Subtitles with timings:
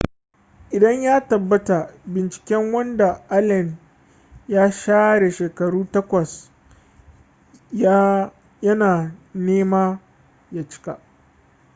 [0.75, 3.77] idan ya tabbata binciken wanda allen
[4.47, 6.51] ya share shekaru takwas
[7.71, 9.99] ya na nema
[10.51, 10.99] ya cika